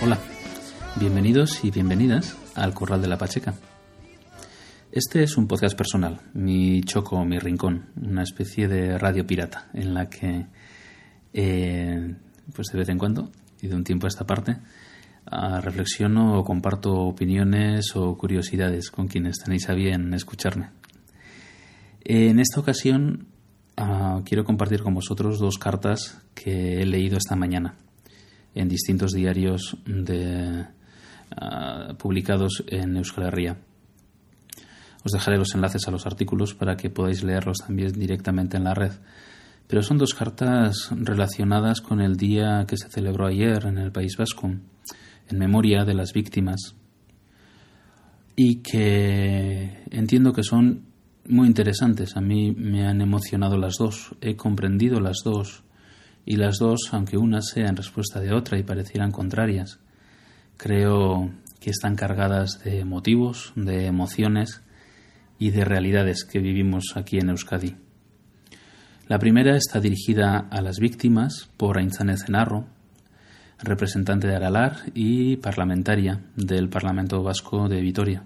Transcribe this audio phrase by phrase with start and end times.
[0.00, 0.18] Hola,
[0.96, 3.54] bienvenidos y bienvenidas al Corral de la Pacheca.
[4.90, 9.92] Este es un podcast personal, mi choco, mi rincón, una especie de radio pirata en
[9.92, 10.46] la que,
[11.34, 12.14] eh,
[12.54, 13.30] pues de vez en cuando
[13.60, 14.56] y de un tiempo a esta parte,
[15.26, 20.70] ah, reflexiono o comparto opiniones o curiosidades con quienes tenéis a bien escucharme.
[22.04, 23.26] En esta ocasión
[23.78, 27.76] ah, quiero compartir con vosotros dos cartas que he leído esta mañana
[28.54, 30.66] en distintos diarios de,
[31.36, 33.56] ah, publicados en Euskal Herria.
[35.04, 38.74] Os dejaré los enlaces a los artículos para que podáis leerlos también directamente en la
[38.74, 38.92] red.
[39.68, 44.16] Pero son dos cartas relacionadas con el día que se celebró ayer en el País
[44.16, 46.74] Vasco, en memoria de las víctimas,
[48.34, 50.87] y que entiendo que son
[51.28, 52.16] muy interesantes.
[52.16, 55.62] A mí me han emocionado las dos, he comprendido las dos
[56.24, 59.78] y las dos, aunque una sea en respuesta de otra y parecieran contrarias,
[60.56, 64.62] creo que están cargadas de motivos, de emociones
[65.38, 67.76] y de realidades que vivimos aquí en Euskadi.
[69.06, 72.66] La primera está dirigida a las víctimas por Ainzane Zenarro,
[73.58, 78.24] representante de Aralar y parlamentaria del Parlamento Vasco de Vitoria.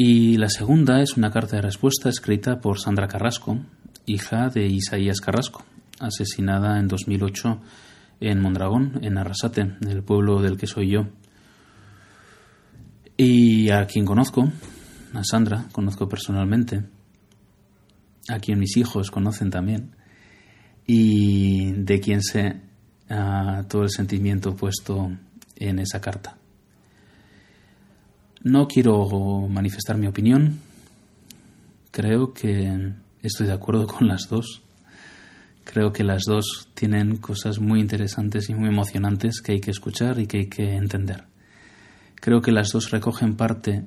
[0.00, 3.58] Y la segunda es una carta de respuesta escrita por Sandra Carrasco,
[4.06, 5.64] hija de Isaías Carrasco,
[5.98, 7.60] asesinada en 2008
[8.20, 11.08] en Mondragón, en Arrasate, el pueblo del que soy yo.
[13.16, 14.48] Y a quien conozco,
[15.14, 16.84] a Sandra, conozco personalmente,
[18.28, 19.96] a quien mis hijos conocen también,
[20.86, 22.60] y de quien sé
[23.66, 25.10] todo el sentimiento puesto
[25.56, 26.36] en esa carta.
[28.42, 29.06] No quiero
[29.48, 30.60] manifestar mi opinión,
[31.90, 34.62] creo que estoy de acuerdo con las dos
[35.70, 40.18] Creo que las dos tienen cosas muy interesantes y muy emocionantes que hay que escuchar
[40.18, 41.24] y que hay que entender.
[42.14, 43.84] Creo que las dos recogen parte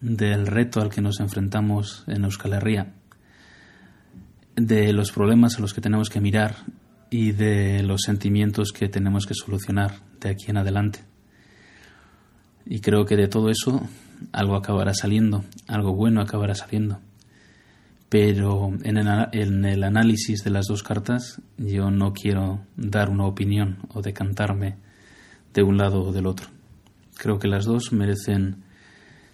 [0.00, 2.94] del reto al que nos enfrentamos en Euskal Herria,
[4.54, 6.54] de los problemas a los que tenemos que mirar
[7.10, 11.13] y de los sentimientos que tenemos que solucionar de aquí en adelante.
[12.66, 13.82] Y creo que de todo eso
[14.32, 17.00] algo acabará saliendo, algo bueno acabará saliendo
[18.14, 18.96] pero en
[19.64, 24.76] el, análisis de las dos cartas yo no quiero dar una opinión o decantarme
[25.52, 26.46] de un lado o del otro.
[27.16, 28.62] Creo que las dos merecen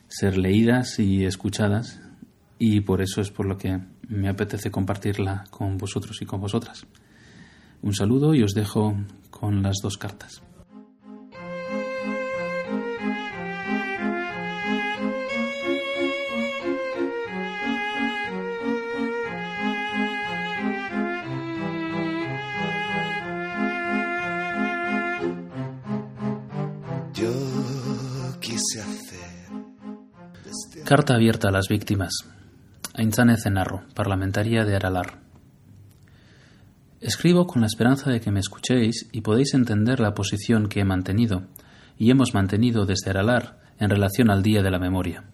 [0.08, 2.00] ser leídas y escuchadas
[2.58, 6.86] y por eso es por lo que me apetece compartirla con vosotros y con vosotras.
[7.82, 8.96] Un saludo y os dejo
[9.28, 10.40] con las dos cartas.
[30.90, 32.10] Carta abierta a las víctimas.
[32.94, 35.20] Ainzane Cenarro, parlamentaria de Aralar.
[37.00, 40.84] Escribo con la esperanza de que me escuchéis y podéis entender la posición que he
[40.84, 41.44] mantenido
[41.96, 45.26] y hemos mantenido desde Aralar en relación al Día de la Memoria.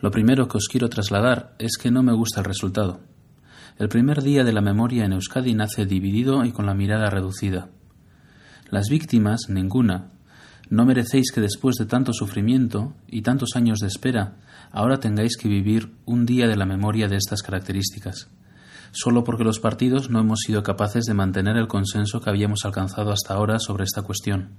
[0.00, 3.00] Lo primero que os quiero trasladar es que no me gusta el resultado.
[3.78, 7.68] El primer Día de la Memoria en Euskadi nace dividido y con la mirada reducida.
[8.70, 10.13] Las víctimas, ninguna,
[10.70, 14.36] no merecéis que después de tanto sufrimiento y tantos años de espera,
[14.72, 18.30] ahora tengáis que vivir un día de la memoria de estas características,
[18.92, 23.12] solo porque los partidos no hemos sido capaces de mantener el consenso que habíamos alcanzado
[23.12, 24.50] hasta ahora sobre esta cuestión.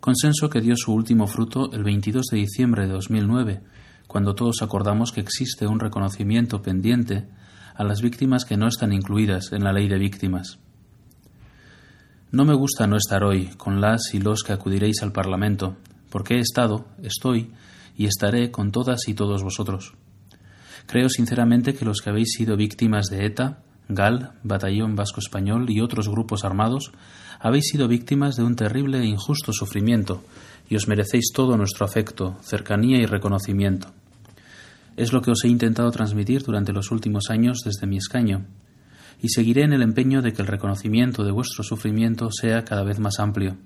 [0.00, 3.62] Consenso que dio su último fruto el 22 de diciembre de 2009,
[4.06, 7.26] cuando todos acordamos que existe un reconocimiento pendiente
[7.74, 10.60] a las víctimas que no están incluidas en la ley de víctimas.
[12.32, 15.76] No me gusta no estar hoy con las y los que acudiréis al Parlamento,
[16.10, 17.52] porque he estado, estoy
[17.96, 19.94] y estaré con todas y todos vosotros.
[20.86, 23.58] Creo sinceramente que los que habéis sido víctimas de ETA,
[23.88, 26.90] GAL, Batallón Vasco Español y otros grupos armados,
[27.38, 30.24] habéis sido víctimas de un terrible e injusto sufrimiento
[30.68, 33.92] y os merecéis todo nuestro afecto, cercanía y reconocimiento.
[34.96, 38.46] Es lo que os he intentado transmitir durante los últimos años desde mi escaño,
[39.20, 42.98] y seguiré en el empeño de que el reconocimiento de vuestro sufrimiento sea cada vez
[42.98, 43.56] más amplio.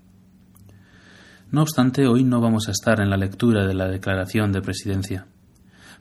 [1.50, 5.26] No obstante, hoy no vamos a estar en la lectura de la declaración de presidencia,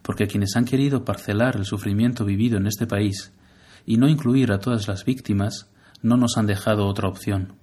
[0.01, 3.33] porque quienes han querido parcelar el sufrimiento vivido en este país
[3.85, 7.53] y no incluir a todas las víctimas no nos han dejado otra opción.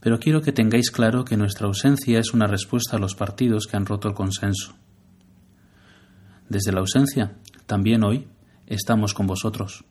[0.00, 3.76] Pero quiero que tengáis claro que nuestra ausencia es una respuesta a los partidos que
[3.76, 4.74] han roto el consenso.
[6.48, 8.26] Desde la ausencia, también hoy,
[8.66, 9.84] estamos con vosotros.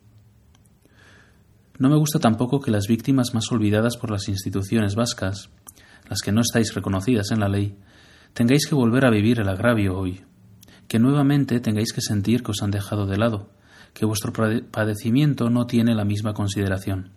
[1.77, 5.49] No me gusta tampoco que las víctimas más olvidadas por las instituciones vascas,
[6.09, 7.75] las que no estáis reconocidas en la ley,
[8.33, 10.21] tengáis que volver a vivir el agravio hoy,
[10.87, 13.49] que nuevamente tengáis que sentir que os han dejado de lado,
[13.93, 14.33] que vuestro
[14.71, 17.11] padecimiento no tiene la misma consideración.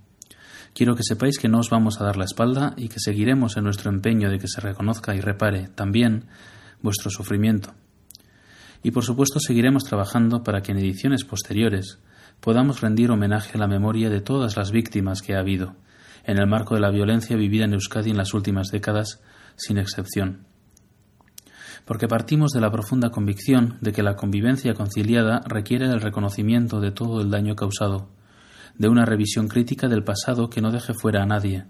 [0.75, 3.65] Quiero que sepáis que no os vamos a dar la espalda y que seguiremos en
[3.65, 6.25] nuestro empeño de que se reconozca y repare también
[6.83, 7.75] vuestro sufrimiento.
[8.85, 11.99] Y por supuesto seguiremos trabajando para que en ediciones posteriores
[12.39, 15.75] podamos rendir homenaje a la memoria de todas las víctimas que ha habido,
[16.23, 19.21] en el marco de la violencia vivida en Euskadi en las últimas décadas,
[19.57, 20.47] sin excepción
[21.85, 26.93] porque partimos de la profunda convicción de que la convivencia conciliada requiere del reconocimiento de
[26.93, 28.09] todo el daño causado,
[28.79, 31.67] de una revisión crítica del pasado que no deje fuera a nadie,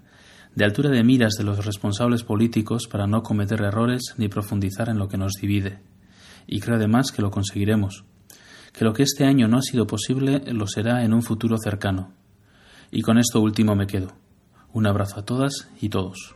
[0.55, 4.97] de altura de miras de los responsables políticos para no cometer errores ni profundizar en
[4.97, 5.81] lo que nos divide.
[6.47, 8.05] Y creo además que lo conseguiremos,
[8.73, 12.11] que lo que este año no ha sido posible lo será en un futuro cercano.
[12.91, 14.13] Y con esto último me quedo.
[14.73, 16.35] Un abrazo a todas y todos.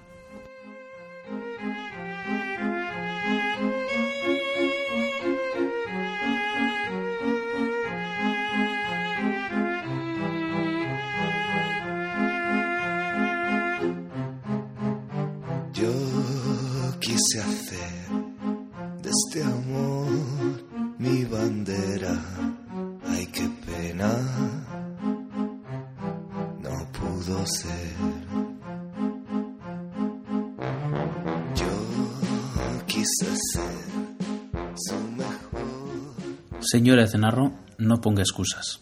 [36.62, 38.82] Señora Cenarro, no ponga excusas.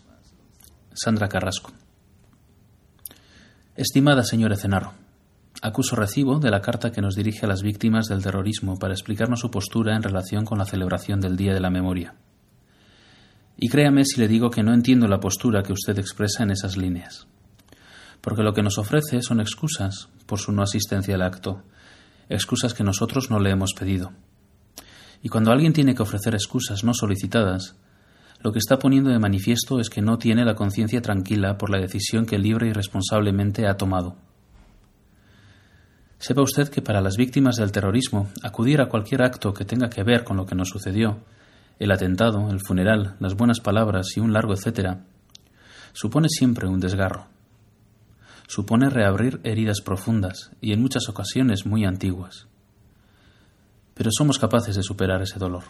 [0.93, 1.71] Sandra Carrasco.
[3.77, 4.93] Estimada señora Cenarro,
[5.61, 9.39] acuso recibo de la carta que nos dirige a las víctimas del terrorismo para explicarnos
[9.39, 12.15] su postura en relación con la celebración del Día de la Memoria.
[13.55, 16.75] Y créame si le digo que no entiendo la postura que usted expresa en esas
[16.75, 17.27] líneas.
[18.21, 21.63] Porque lo que nos ofrece son excusas por su no asistencia al acto,
[22.29, 24.11] excusas que nosotros no le hemos pedido.
[25.23, 27.75] Y cuando alguien tiene que ofrecer excusas no solicitadas,
[28.41, 31.79] lo que está poniendo de manifiesto es que no tiene la conciencia tranquila por la
[31.79, 34.15] decisión que libre y responsablemente ha tomado.
[36.19, 40.03] Sepa usted que para las víctimas del terrorismo, acudir a cualquier acto que tenga que
[40.03, 41.19] ver con lo que nos sucedió,
[41.79, 45.05] el atentado, el funeral, las buenas palabras y un largo etcétera,
[45.93, 47.36] supone siempre un desgarro.
[48.47, 52.47] Supone reabrir heridas profundas y en muchas ocasiones muy antiguas.
[53.93, 55.65] Pero somos capaces de superar ese dolor,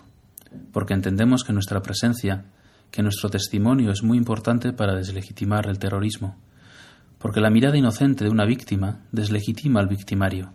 [0.71, 2.45] porque entendemos que nuestra presencia,
[2.91, 6.37] que nuestro testimonio es muy importante para deslegitimar el terrorismo,
[7.17, 10.51] porque la mirada inocente de una víctima deslegitima al victimario,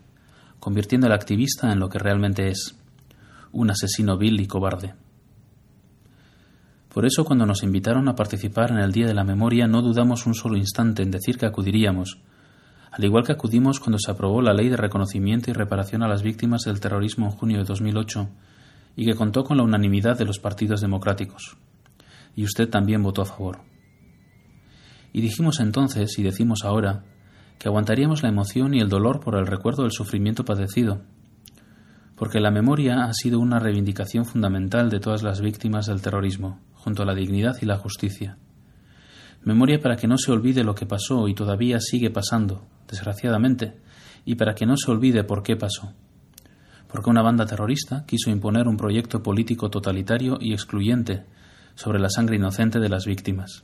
[0.60, 2.76] convirtiendo al activista en lo que realmente es,
[3.50, 4.94] un asesino vil y cobarde.
[6.92, 10.26] Por eso cuando nos invitaron a participar en el Día de la Memoria no dudamos
[10.26, 12.18] un solo instante en decir que acudiríamos,
[12.90, 16.22] al igual que acudimos cuando se aprobó la Ley de Reconocimiento y Reparación a las
[16.22, 18.28] Víctimas del Terrorismo en junio de 2008
[18.96, 21.56] y que contó con la unanimidad de los partidos democráticos.
[22.36, 23.60] Y usted también votó a favor.
[25.14, 27.04] Y dijimos entonces, y decimos ahora,
[27.58, 31.00] que aguantaríamos la emoción y el dolor por el recuerdo del sufrimiento padecido,
[32.16, 37.02] porque la memoria ha sido una reivindicación fundamental de todas las víctimas del terrorismo, junto
[37.02, 38.36] a la dignidad y la justicia.
[39.44, 43.76] Memoria para que no se olvide lo que pasó y todavía sigue pasando, desgraciadamente,
[44.24, 45.92] y para que no se olvide por qué pasó.
[46.88, 51.24] Porque una banda terrorista quiso imponer un proyecto político totalitario y excluyente
[51.76, 53.62] sobre la sangre inocente de las víctimas.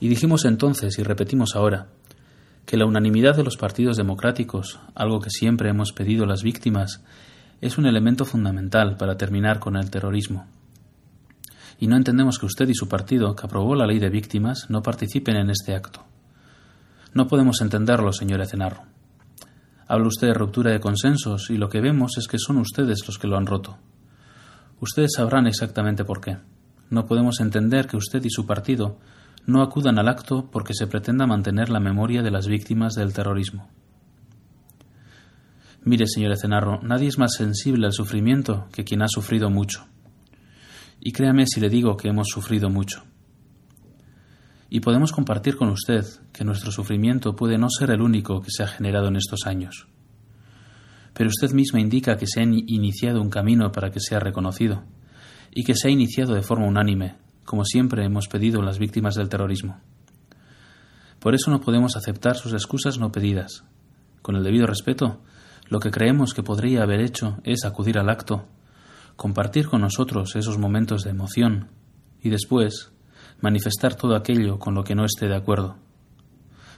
[0.00, 1.86] Y dijimos entonces, y repetimos ahora,
[2.66, 7.02] que la unanimidad de los partidos democráticos, algo que siempre hemos pedido las víctimas,
[7.60, 10.46] es un elemento fundamental para terminar con el terrorismo.
[11.80, 14.82] Y no entendemos que usted y su partido, que aprobó la ley de víctimas, no
[14.82, 16.04] participen en este acto.
[17.14, 18.82] No podemos entenderlo, señor Ecenarro.
[19.88, 23.18] Habla usted de ruptura de consensos y lo que vemos es que son ustedes los
[23.18, 23.78] que lo han roto.
[24.78, 26.36] Ustedes sabrán exactamente por qué.
[26.90, 28.98] No podemos entender que usted y su partido
[29.46, 33.68] no acudan al acto porque se pretenda mantener la memoria de las víctimas del terrorismo.
[35.82, 39.86] Mire, señor Ecenarro, nadie es más sensible al sufrimiento que quien ha sufrido mucho.
[41.00, 43.02] Y créame si le digo que hemos sufrido mucho
[44.70, 48.62] y podemos compartir con usted que nuestro sufrimiento puede no ser el único que se
[48.62, 49.88] ha generado en estos años.
[51.12, 54.84] Pero usted misma indica que se ha iniciado un camino para que sea reconocido
[55.50, 59.28] y que se ha iniciado de forma unánime, como siempre hemos pedido las víctimas del
[59.28, 59.80] terrorismo.
[61.18, 63.64] Por eso no podemos aceptar sus excusas no pedidas.
[64.22, 65.20] Con el debido respeto,
[65.68, 68.46] lo que creemos que podría haber hecho es acudir al acto,
[69.16, 71.68] compartir con nosotros esos momentos de emoción
[72.22, 72.92] y después
[73.40, 75.76] manifestar todo aquello con lo que no esté de acuerdo.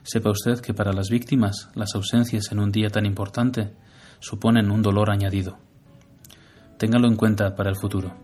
[0.05, 3.73] Sepa usted que para las víctimas las ausencias en un día tan importante
[4.21, 5.59] suponen un dolor añadido.
[6.79, 8.22] Téngalo en cuenta para el futuro.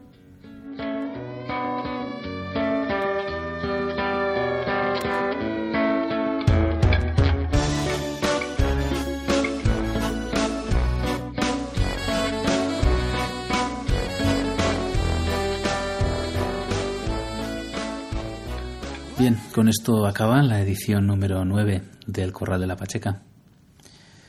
[19.18, 23.20] Bien, con esto acaba la edición número 9 del Corral de la Pacheca.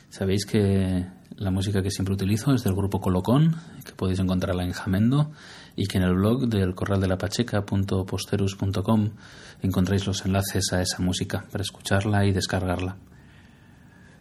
[0.09, 1.05] Sabéis que
[1.35, 3.55] la música que siempre utilizo es del grupo Colocón,
[3.85, 5.29] que podéis encontrarla en Jamendo,
[5.75, 9.09] y que en el blog del corral de la pacheca.posterus.com
[9.61, 12.97] encontráis los enlaces a esa música para escucharla y descargarla.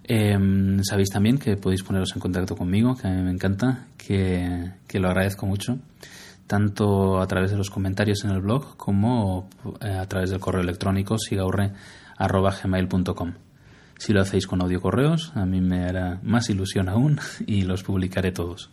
[0.05, 4.73] Em, sabéis también que podéis poneros en contacto conmigo, que a mí me encanta, que,
[4.87, 5.79] que lo agradezco mucho
[6.49, 9.49] tanto a través de los comentarios en el blog como
[9.81, 13.35] eh, a través del correo electrónico sigaurre.gmail.com.
[13.99, 17.85] Si lo hacéis con audio correos, a mí me hará más ilusión aún y los
[17.85, 18.71] publicaré todos.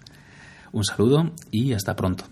[0.72, 2.25] Un saludo y hasta pronto.